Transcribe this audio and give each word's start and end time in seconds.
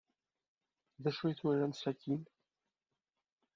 D 1.01 1.03
acu 1.09 1.23
ay 1.25 1.35
twalam 1.39 1.73
sakkin? 1.75 2.21